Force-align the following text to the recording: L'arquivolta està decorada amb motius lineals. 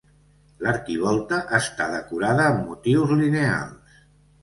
L'arquivolta 0.67 1.39
està 1.59 1.89
decorada 1.99 2.49
amb 2.49 2.67
motius 2.73 3.17
lineals. 3.25 4.05